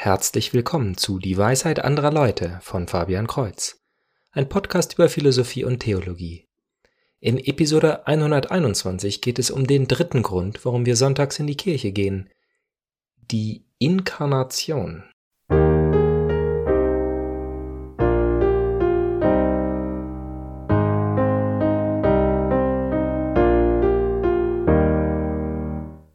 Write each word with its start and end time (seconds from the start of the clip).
Herzlich 0.00 0.54
willkommen 0.54 0.96
zu 0.96 1.18
Die 1.18 1.36
Weisheit 1.36 1.80
anderer 1.80 2.12
Leute 2.12 2.60
von 2.62 2.86
Fabian 2.86 3.26
Kreuz, 3.26 3.82
ein 4.30 4.48
Podcast 4.48 4.94
über 4.94 5.08
Philosophie 5.08 5.64
und 5.64 5.80
Theologie. 5.80 6.46
In 7.18 7.36
Episode 7.36 8.06
121 8.06 9.20
geht 9.20 9.40
es 9.40 9.50
um 9.50 9.66
den 9.66 9.88
dritten 9.88 10.22
Grund, 10.22 10.64
warum 10.64 10.86
wir 10.86 10.94
sonntags 10.94 11.40
in 11.40 11.48
die 11.48 11.56
Kirche 11.56 11.90
gehen, 11.90 12.30
die 13.32 13.64
Inkarnation. 13.80 15.02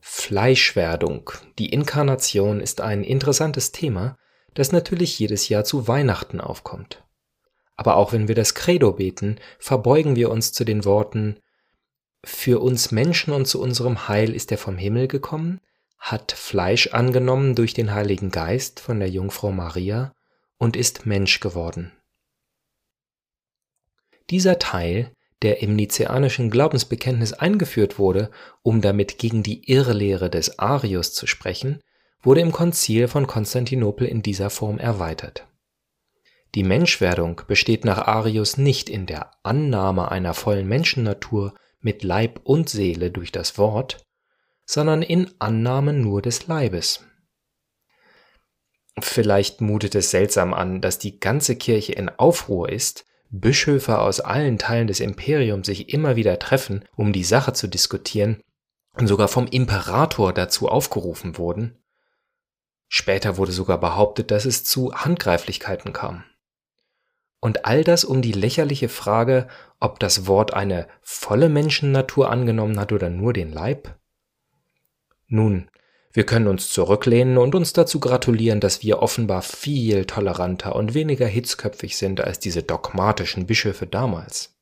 Fleischwerdung, 0.06 1.32
die 1.58 1.70
Inkarnation 1.70 2.60
ist 2.60 2.82
ein 2.82 3.06
interessantes 3.06 3.72
Thema, 3.72 4.18
das 4.54 4.74
natürlich 4.74 5.18
jedes 5.18 5.48
Jahr 5.48 5.64
zu 5.64 5.88
Weihnachten 5.88 6.42
aufkommt. 6.42 7.06
Aber 7.78 7.96
auch 7.96 8.12
wenn 8.12 8.28
wir 8.28 8.36
das 8.36 8.54
Credo 8.54 8.92
beten, 8.92 9.40
verbeugen 9.60 10.18
wir 10.18 10.30
uns 10.30 10.52
zu 10.52 10.66
den 10.66 10.84
Worten 10.84 11.40
Für 12.22 12.62
uns 12.62 12.92
Menschen 12.92 13.34
und 13.34 13.46
zu 13.46 13.62
unserem 13.62 14.10
Heil 14.10 14.36
ist 14.36 14.52
er 14.52 14.58
vom 14.58 14.78
Himmel 14.78 15.08
gekommen, 15.08 15.62
hat 15.98 16.34
Fleisch 16.34 16.88
angenommen 16.88 17.56
durch 17.56 17.74
den 17.74 17.94
Heiligen 17.94 18.30
Geist 18.30 18.82
von 18.82 19.00
der 19.00 19.10
Jungfrau 19.10 19.54
Maria 19.54 20.14
und 20.58 20.76
ist 20.76 21.06
Mensch 21.06 21.40
geworden. 21.40 21.94
Dieser 24.30 24.60
Teil 24.60 25.16
der 25.44 25.62
im 25.62 25.76
nizianischen 25.76 26.50
Glaubensbekenntnis 26.50 27.34
eingeführt 27.34 28.00
wurde, 28.00 28.32
um 28.64 28.82
damit 28.82 29.18
gegen 29.18 29.44
die 29.44 29.70
Irrlehre 29.70 30.30
des 30.30 30.58
Arius 30.58 31.14
zu 31.14 31.28
sprechen, 31.28 31.82
wurde 32.22 32.42
im 32.42 32.52
Konzil 32.52 33.08
von 33.08 33.28
Konstantinopel 33.28 34.08
in 34.08 34.22
dieser 34.22 34.50
Form 34.50 34.80
erweitert. 34.80 35.46
Die 36.56 36.64
Menschwerdung 36.64 37.42
besteht 37.48 37.84
nach 37.84 38.08
Arius 38.08 38.58
nicht 38.58 38.90
in 38.90 39.06
der 39.06 39.32
Annahme 39.44 40.12
einer 40.12 40.34
vollen 40.34 40.68
Menschennatur 40.68 41.54
mit 41.80 42.04
Leib 42.04 42.40
und 42.44 42.70
Seele 42.70 43.12
durch 43.12 43.32
das 43.32 43.58
Wort, 43.58 44.06
sondern 44.66 45.02
in 45.02 45.30
Annahme 45.40 45.94
nur 45.94 46.22
des 46.22 46.48
Leibes. 46.48 47.04
Vielleicht 49.00 49.60
mutet 49.60 49.96
es 49.96 50.12
seltsam 50.12 50.54
an, 50.54 50.80
dass 50.80 51.00
die 51.00 51.20
ganze 51.20 51.56
Kirche 51.56 51.94
in 51.94 52.10
Aufruhr 52.10 52.70
ist, 52.70 53.06
Bischöfe 53.36 53.98
aus 53.98 54.20
allen 54.20 54.60
Teilen 54.60 54.86
des 54.86 55.00
Imperiums 55.00 55.66
sich 55.66 55.92
immer 55.92 56.16
wieder 56.16 56.38
treffen, 56.38 56.86
um 56.96 57.12
die 57.14 57.24
Sache 57.24 57.54
zu 57.54 57.68
diskutieren 57.68 58.42
und 58.94 59.08
sogar 59.08 59.28
vom 59.28 59.48
Imperator 59.48 60.34
dazu 60.34 60.70
aufgerufen 60.70 61.40
wurden. 61.40 61.84
Später 62.88 63.38
wurde 63.38 63.52
sogar 63.52 63.80
behauptet, 63.80 64.30
dass 64.30 64.46
es 64.46 64.64
zu 64.64 64.94
Handgreiflichkeiten 64.94 65.94
kam. 65.94 66.24
Und 67.40 67.66
all 67.66 67.84
das 67.84 68.04
um 68.04 68.22
die 68.22 68.32
lächerliche 68.32 68.88
Frage, 68.88 69.48
ob 69.80 70.00
das 70.00 70.28
Wort 70.28 70.54
eine 70.54 70.88
volle 71.02 71.50
Menschennatur 71.50 72.30
angenommen 72.30 72.80
hat 72.80 72.92
oder 72.92 73.10
nur 73.10 73.34
den 73.34 73.52
Leib? 73.52 73.98
Nun, 75.26 75.72
wir 76.14 76.26
können 76.28 76.48
uns 76.48 76.70
zurücklehnen 76.70 77.40
und 77.40 77.56
uns 77.56 77.74
dazu 77.74 78.00
gratulieren, 78.00 78.60
dass 78.60 78.84
wir 78.84 79.00
offenbar 79.00 79.42
viel 79.42 80.06
toleranter 80.06 80.76
und 80.76 80.94
weniger 80.94 81.26
hitzköpfig 81.26 81.98
sind 81.98 82.22
als 82.22 82.38
diese 82.38 82.62
dogmatischen 82.62 83.48
Bischöfe 83.48 83.88
damals. 83.88 84.56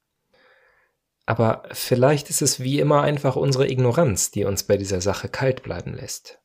Aber 1.26 1.64
vielleicht 1.72 2.30
ist 2.30 2.42
es 2.42 2.62
wie 2.62 2.80
immer 2.80 3.02
einfach 3.02 3.36
unsere 3.36 3.70
Ignoranz, 3.70 4.32
die 4.32 4.46
uns 4.46 4.64
bei 4.64 4.78
dieser 4.78 5.02
Sache 5.02 5.28
kalt 5.28 5.62
bleiben 5.62 5.94
lässt. 5.94 6.40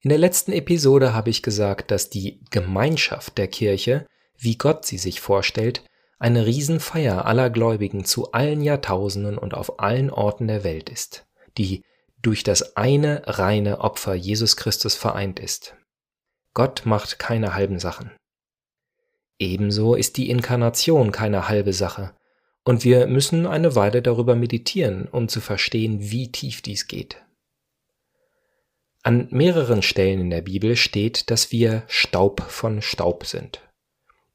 In 0.00 0.10
der 0.10 0.18
letzten 0.18 0.52
Episode 0.52 1.12
habe 1.12 1.30
ich 1.30 1.42
gesagt, 1.42 1.90
dass 1.90 2.10
die 2.10 2.40
Gemeinschaft 2.50 3.36
der 3.36 3.48
Kirche, 3.48 4.06
wie 4.36 4.56
Gott 4.56 4.86
sie 4.86 4.98
sich 4.98 5.20
vorstellt, 5.20 5.82
eine 6.20 6.46
Riesenfeier 6.46 7.24
aller 7.26 7.50
Gläubigen 7.50 8.04
zu 8.04 8.30
allen 8.30 8.62
Jahrtausenden 8.62 9.38
und 9.38 9.54
auf 9.54 9.80
allen 9.80 10.10
Orten 10.10 10.46
der 10.46 10.62
Welt 10.62 10.88
ist, 10.88 11.26
die 11.56 11.82
durch 12.22 12.42
das 12.42 12.76
eine 12.76 13.22
reine 13.26 13.80
Opfer 13.80 14.14
Jesus 14.14 14.56
Christus 14.56 14.94
vereint 14.94 15.38
ist. 15.38 15.76
Gott 16.54 16.82
macht 16.84 17.18
keine 17.18 17.54
halben 17.54 17.78
Sachen. 17.78 18.10
Ebenso 19.38 19.94
ist 19.94 20.16
die 20.16 20.30
Inkarnation 20.30 21.12
keine 21.12 21.48
halbe 21.48 21.72
Sache, 21.72 22.14
und 22.64 22.84
wir 22.84 23.06
müssen 23.06 23.46
eine 23.46 23.76
Weile 23.76 24.02
darüber 24.02 24.34
meditieren, 24.34 25.08
um 25.08 25.28
zu 25.28 25.40
verstehen, 25.40 26.10
wie 26.10 26.30
tief 26.32 26.60
dies 26.60 26.86
geht. 26.86 27.24
An 29.02 29.28
mehreren 29.30 29.80
Stellen 29.80 30.20
in 30.20 30.30
der 30.30 30.42
Bibel 30.42 30.76
steht, 30.76 31.30
dass 31.30 31.52
wir 31.52 31.84
Staub 31.86 32.42
von 32.42 32.82
Staub 32.82 33.24
sind. 33.24 33.62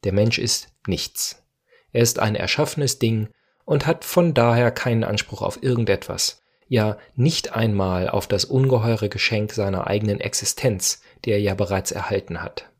Der 0.03 0.13
Mensch 0.13 0.39
ist 0.39 0.69
nichts. 0.87 1.43
Er 1.91 2.01
ist 2.01 2.17
ein 2.17 2.35
erschaffenes 2.35 2.97
Ding 2.97 3.29
und 3.65 3.85
hat 3.85 4.03
von 4.03 4.33
daher 4.33 4.71
keinen 4.71 5.03
Anspruch 5.03 5.41
auf 5.41 5.61
irgendetwas, 5.61 6.42
ja 6.73 6.97
nicht 7.15 7.53
einmal 7.53 8.09
auf 8.09 8.25
das 8.25 8.45
ungeheure 8.45 9.07
Geschenk 9.07 9.53
seiner 9.53 9.85
eigenen 9.85 10.19
Existenz, 10.19 11.01
die 11.23 11.29
er 11.29 11.39
ja 11.39 11.53
bereits 11.53 11.91
erhalten 11.91 12.41
hat. 12.41 12.71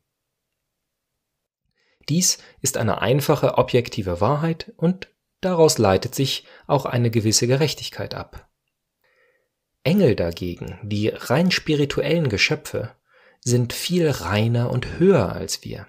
Dies 2.08 2.38
ist 2.60 2.76
eine 2.76 3.02
einfache 3.02 3.56
objektive 3.56 4.20
Wahrheit 4.20 4.72
und 4.76 5.14
daraus 5.40 5.78
leitet 5.78 6.12
sich 6.12 6.44
auch 6.66 6.86
eine 6.86 7.12
gewisse 7.12 7.46
Gerechtigkeit 7.46 8.16
ab. 8.16 8.50
Engel 9.84 10.16
dagegen, 10.16 10.80
die 10.82 11.10
rein 11.10 11.52
spirituellen 11.52 12.28
Geschöpfe, 12.28 12.96
sind 13.42 13.72
viel 13.72 14.10
reiner 14.10 14.72
und 14.72 14.98
höher 14.98 15.32
als 15.32 15.62
wir. 15.62 15.86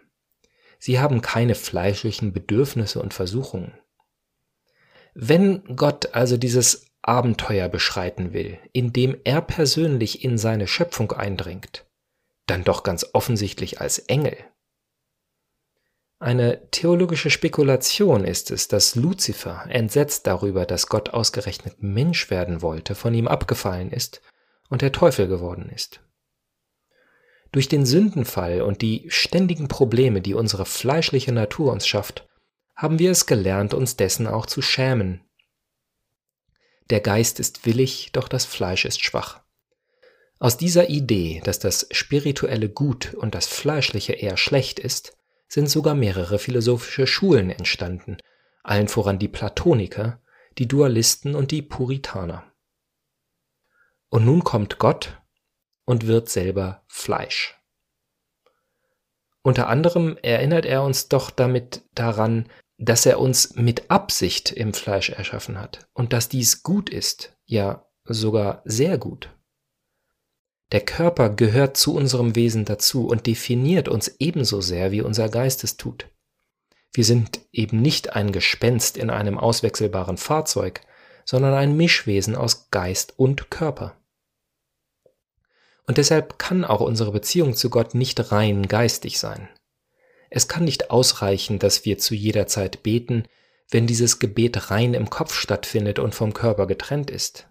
Sie 0.77 0.99
haben 0.99 1.23
keine 1.23 1.55
fleischlichen 1.55 2.33
Bedürfnisse 2.33 3.01
und 3.01 3.15
Versuchungen. 3.15 3.73
Wenn 5.15 5.75
Gott 5.75 6.13
also 6.13 6.37
dieses 6.37 6.85
Abenteuer 7.07 7.69
beschreiten 7.69 8.33
will, 8.33 8.57
indem 8.73 9.17
er 9.23 9.41
persönlich 9.41 10.23
in 10.23 10.37
seine 10.37 10.67
Schöpfung 10.67 11.11
eindringt, 11.11 11.85
dann 12.47 12.63
doch 12.63 12.83
ganz 12.83 13.05
offensichtlich 13.13 13.81
als 13.81 13.99
Engel. 13.99 14.37
Eine 16.19 16.69
theologische 16.71 17.29
Spekulation 17.29 18.23
ist 18.23 18.49
es, 18.49 18.67
dass 18.67 18.95
Luzifer, 18.95 19.65
entsetzt 19.69 20.25
darüber, 20.27 20.65
dass 20.65 20.87
Gott 20.87 21.09
ausgerechnet 21.09 21.83
Mensch 21.83 22.29
werden 22.29 22.61
wollte, 22.61 22.95
von 22.95 23.13
ihm 23.13 23.27
abgefallen 23.27 23.91
ist 23.91 24.21
und 24.69 24.81
der 24.81 24.91
Teufel 24.91 25.27
geworden 25.27 25.69
ist. 25.69 26.01
Durch 27.51 27.67
den 27.67 27.85
Sündenfall 27.85 28.61
und 28.61 28.81
die 28.81 29.05
ständigen 29.09 29.67
Probleme, 29.67 30.21
die 30.21 30.33
unsere 30.33 30.65
fleischliche 30.65 31.31
Natur 31.31 31.71
uns 31.71 31.85
schafft, 31.85 32.27
haben 32.75 32.97
wir 32.97 33.11
es 33.11 33.25
gelernt, 33.25 33.73
uns 33.73 33.95
dessen 33.95 34.25
auch 34.27 34.45
zu 34.45 34.61
schämen, 34.61 35.24
der 36.89 36.99
Geist 36.99 37.39
ist 37.39 37.65
willig, 37.65 38.09
doch 38.11 38.27
das 38.27 38.45
Fleisch 38.45 38.85
ist 38.85 39.03
schwach. 39.03 39.41
Aus 40.39 40.57
dieser 40.57 40.89
Idee, 40.89 41.41
dass 41.43 41.59
das 41.59 41.87
Spirituelle 41.91 42.69
gut 42.69 43.13
und 43.13 43.35
das 43.35 43.47
Fleischliche 43.47 44.13
eher 44.13 44.37
schlecht 44.37 44.79
ist, 44.79 45.17
sind 45.47 45.69
sogar 45.69 45.95
mehrere 45.95 46.39
philosophische 46.39 47.07
Schulen 47.07 47.49
entstanden, 47.49 48.17
allen 48.63 48.87
voran 48.87 49.19
die 49.19 49.27
Platoniker, 49.27 50.21
die 50.57 50.67
Dualisten 50.67 51.35
und 51.35 51.51
die 51.51 51.61
Puritaner. 51.61 52.43
Und 54.09 54.25
nun 54.25 54.43
kommt 54.43 54.77
Gott 54.79 55.21
und 55.85 56.07
wird 56.07 56.29
selber 56.29 56.83
Fleisch. 56.87 57.59
Unter 59.41 59.67
anderem 59.67 60.17
erinnert 60.21 60.65
er 60.65 60.83
uns 60.83 61.07
doch 61.07 61.29
damit 61.29 61.83
daran, 61.93 62.49
dass 62.77 63.05
er 63.05 63.19
uns 63.19 63.55
mit 63.55 63.89
Absicht 63.89 64.51
im 64.51 64.73
Fleisch 64.73 65.09
erschaffen 65.09 65.59
hat 65.59 65.87
und 65.93 66.13
dass 66.13 66.29
dies 66.29 66.63
gut 66.63 66.89
ist, 66.89 67.37
ja 67.45 67.85
sogar 68.03 68.61
sehr 68.65 68.97
gut. 68.97 69.29
Der 70.71 70.81
Körper 70.81 71.29
gehört 71.29 71.77
zu 71.77 71.95
unserem 71.95 72.35
Wesen 72.35 72.65
dazu 72.65 73.07
und 73.07 73.27
definiert 73.27 73.87
uns 73.87 74.15
ebenso 74.19 74.61
sehr, 74.61 74.91
wie 74.91 75.01
unser 75.01 75.29
Geist 75.29 75.63
es 75.63 75.77
tut. 75.77 76.09
Wir 76.91 77.03
sind 77.03 77.41
eben 77.51 77.81
nicht 77.81 78.15
ein 78.15 78.31
Gespenst 78.31 78.97
in 78.97 79.09
einem 79.09 79.37
auswechselbaren 79.37 80.17
Fahrzeug, 80.17 80.81
sondern 81.25 81.53
ein 81.53 81.75
Mischwesen 81.77 82.35
aus 82.35 82.69
Geist 82.71 83.13
und 83.17 83.49
Körper. 83.51 83.97
Und 85.87 85.97
deshalb 85.97 86.39
kann 86.39 86.65
auch 86.65 86.81
unsere 86.81 87.11
Beziehung 87.11 87.53
zu 87.53 87.69
Gott 87.69 87.93
nicht 87.93 88.31
rein 88.31 88.67
geistig 88.67 89.19
sein. 89.19 89.49
Es 90.29 90.47
kann 90.47 90.65
nicht 90.65 90.91
ausreichen, 90.91 91.59
dass 91.59 91.85
wir 91.85 91.97
zu 91.97 92.15
jeder 92.15 92.47
Zeit 92.47 92.83
beten, 92.83 93.25
wenn 93.69 93.87
dieses 93.87 94.19
Gebet 94.19 94.69
rein 94.71 94.93
im 94.93 95.09
Kopf 95.09 95.33
stattfindet 95.33 95.99
und 95.99 96.13
vom 96.13 96.33
Körper 96.33 96.67
getrennt 96.67 97.09
ist. 97.09 97.47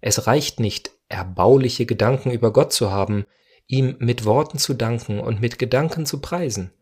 Es 0.00 0.26
reicht 0.26 0.60
nicht, 0.60 0.92
erbauliche 1.08 1.86
Gedanken 1.86 2.30
über 2.30 2.52
Gott 2.52 2.72
zu 2.72 2.90
haben, 2.90 3.26
ihm 3.66 3.96
mit 3.98 4.24
Worten 4.24 4.58
zu 4.58 4.74
danken 4.74 5.20
und 5.20 5.40
mit 5.40 5.58
Gedanken 5.58 6.06
zu 6.06 6.20
preisen. 6.20 6.72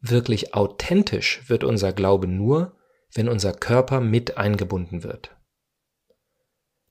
Wirklich 0.00 0.54
authentisch 0.54 1.42
wird 1.48 1.64
unser 1.64 1.92
Glaube 1.92 2.26
nur, 2.26 2.76
wenn 3.14 3.28
unser 3.28 3.52
Körper 3.52 4.00
mit 4.00 4.36
eingebunden 4.36 5.02
wird. 5.02 5.36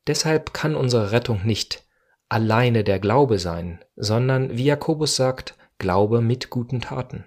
Deshalb 0.08 0.54
kann 0.54 0.76
unsere 0.76 1.12
Rettung 1.12 1.46
nicht 1.46 1.84
alleine 2.30 2.84
der 2.84 3.00
Glaube 3.00 3.40
sein, 3.40 3.84
sondern 3.96 4.58
wie 4.58 4.64
Jakobus 4.64 5.16
sagt, 5.16 5.56
Glaube 5.82 6.22
mit 6.22 6.52
guten 6.52 6.80
Taten. 6.80 7.26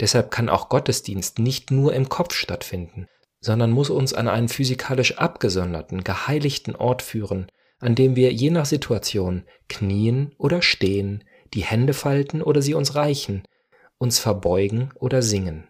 Deshalb 0.00 0.32
kann 0.32 0.48
auch 0.48 0.68
Gottesdienst 0.68 1.38
nicht 1.38 1.70
nur 1.70 1.94
im 1.94 2.08
Kopf 2.08 2.34
stattfinden, 2.34 3.06
sondern 3.38 3.70
muss 3.70 3.88
uns 3.88 4.12
an 4.12 4.26
einen 4.26 4.48
physikalisch 4.48 5.18
abgesonderten, 5.18 6.02
geheiligten 6.02 6.74
Ort 6.74 7.02
führen, 7.02 7.46
an 7.78 7.94
dem 7.94 8.16
wir 8.16 8.32
je 8.32 8.50
nach 8.50 8.66
Situation 8.66 9.44
knien 9.68 10.34
oder 10.38 10.60
stehen, 10.60 11.22
die 11.54 11.62
Hände 11.62 11.94
falten 11.94 12.42
oder 12.42 12.62
sie 12.62 12.74
uns 12.74 12.96
reichen, 12.96 13.44
uns 13.96 14.18
verbeugen 14.18 14.92
oder 14.96 15.22
singen. 15.22 15.68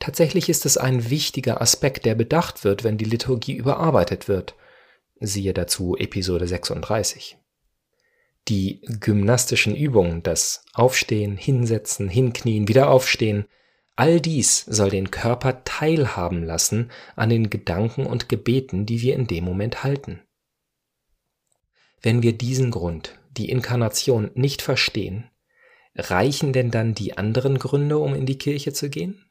Tatsächlich 0.00 0.48
ist 0.48 0.66
es 0.66 0.76
ein 0.76 1.08
wichtiger 1.08 1.62
Aspekt, 1.62 2.04
der 2.04 2.16
bedacht 2.16 2.64
wird, 2.64 2.82
wenn 2.82 2.98
die 2.98 3.04
Liturgie 3.04 3.54
überarbeitet 3.54 4.26
wird. 4.26 4.56
Siehe 5.20 5.54
dazu 5.54 5.96
Episode 5.96 6.48
36. 6.48 7.38
Die 8.52 8.82
gymnastischen 8.82 9.74
Übungen, 9.74 10.22
das 10.22 10.66
Aufstehen, 10.74 11.38
Hinsetzen, 11.38 12.10
Hinknien, 12.10 12.68
wieder 12.68 12.90
aufstehen, 12.90 13.46
all 13.96 14.20
dies 14.20 14.66
soll 14.68 14.90
den 14.90 15.10
Körper 15.10 15.64
teilhaben 15.64 16.42
lassen 16.42 16.90
an 17.16 17.30
den 17.30 17.48
Gedanken 17.48 18.04
und 18.04 18.28
Gebeten, 18.28 18.84
die 18.84 19.00
wir 19.00 19.14
in 19.14 19.26
dem 19.26 19.44
Moment 19.44 19.84
halten. 19.84 20.20
Wenn 22.02 22.22
wir 22.22 22.34
diesen 22.34 22.70
Grund, 22.70 23.18
die 23.38 23.48
Inkarnation, 23.48 24.30
nicht 24.34 24.60
verstehen, 24.60 25.30
reichen 25.94 26.52
denn 26.52 26.70
dann 26.70 26.94
die 26.94 27.16
anderen 27.16 27.58
Gründe, 27.58 27.96
um 27.96 28.14
in 28.14 28.26
die 28.26 28.36
Kirche 28.36 28.74
zu 28.74 28.90
gehen? 28.90 29.24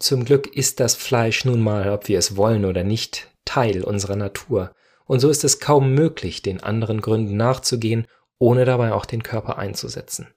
Zum 0.00 0.24
Glück 0.24 0.48
ist 0.48 0.80
das 0.80 0.96
Fleisch 0.96 1.44
nun 1.44 1.60
mal, 1.60 1.90
ob 1.90 2.08
wir 2.08 2.18
es 2.18 2.36
wollen 2.36 2.64
oder 2.64 2.82
nicht, 2.82 3.28
Teil 3.44 3.84
unserer 3.84 4.16
Natur, 4.16 4.74
und 5.10 5.18
so 5.18 5.28
ist 5.28 5.42
es 5.42 5.58
kaum 5.58 5.92
möglich, 5.92 6.40
den 6.40 6.62
anderen 6.62 7.00
Gründen 7.00 7.36
nachzugehen, 7.36 8.06
ohne 8.38 8.64
dabei 8.64 8.92
auch 8.92 9.04
den 9.04 9.24
Körper 9.24 9.58
einzusetzen. 9.58 10.28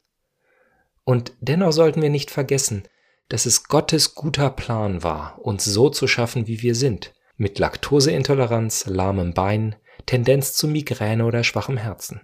Und 1.04 1.32
dennoch 1.42 1.72
sollten 1.72 2.02
wir 2.02 2.10
nicht 2.10 2.32
vergessen, 2.32 2.82
dass 3.30 3.46
es 3.46 3.66
Gottes 3.66 4.16
guter 4.16 4.50
Plan 4.50 5.04
war, 5.04 5.38
uns 5.46 5.64
so 5.64 5.92
zu 5.92 6.08
schaffen, 6.08 6.48
wie 6.48 6.64
wir 6.64 6.74
sind, 6.74 7.14
mit 7.38 7.60
Laktoseintoleranz, 7.60 8.88
lahmem 8.88 9.36
Bein, 9.36 9.76
Tendenz 10.08 10.54
zu 10.54 10.68
Migräne 10.68 11.26
oder 11.26 11.44
schwachem 11.44 11.78
Herzen. 11.78 12.22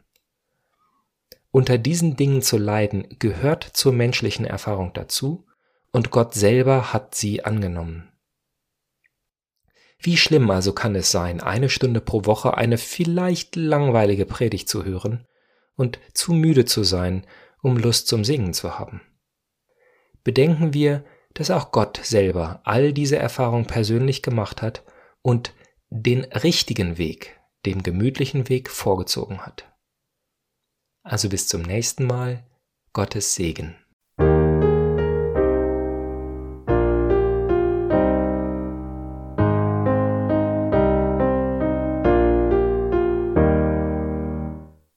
Unter 1.51 1.77
diesen 1.77 2.15
Dingen 2.15 2.41
zu 2.41 2.57
leiden 2.57 3.15
gehört 3.19 3.63
zur 3.63 3.93
menschlichen 3.93 4.47
Erfahrung 4.47 4.91
dazu 4.95 5.45
und 5.91 6.09
Gott 6.09 6.33
selber 6.33 6.93
hat 6.93 7.13
sie 7.13 7.45
angenommen. 7.45 8.09
Wie 10.01 10.15
schlimm 10.15 10.49
also 10.49 10.71
kann 10.73 10.95
es 10.95 11.11
sein, 11.11 11.41
eine 11.41 11.69
Stunde 11.69 11.99
pro 11.99 12.25
Woche 12.25 12.55
eine 12.55 12.77
vielleicht 12.77 13.55
langweilige 13.57 14.25
Predigt 14.25 14.69
zu 14.69 14.85
hören 14.85 15.27
und 15.75 15.99
zu 16.13 16.33
müde 16.33 16.63
zu 16.65 16.83
sein, 16.83 17.27
um 17.61 17.77
Lust 17.77 18.07
zum 18.07 18.23
Singen 18.23 18.53
zu 18.53 18.79
haben? 18.79 19.01
Bedenken 20.23 20.73
wir, 20.73 21.03
dass 21.33 21.51
auch 21.51 21.71
Gott 21.71 21.99
selber 22.03 22.61
all 22.63 22.93
diese 22.93 23.17
Erfahrungen 23.17 23.65
persönlich 23.65 24.21
gemacht 24.21 24.61
hat 24.61 24.83
und 25.21 25.53
den 25.89 26.23
richtigen 26.23 26.97
Weg, 26.97 27.39
dem 27.65 27.83
gemütlichen 27.83 28.47
Weg 28.47 28.69
vorgezogen 28.69 29.45
hat. 29.45 29.69
Also 31.03 31.29
bis 31.29 31.47
zum 31.47 31.61
nächsten 31.61 32.05
Mal, 32.05 32.45
Gottes 32.93 33.35
Segen. 33.35 33.75